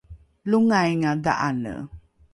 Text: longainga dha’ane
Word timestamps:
longainga 0.49 1.11
dha’ane 1.23 1.75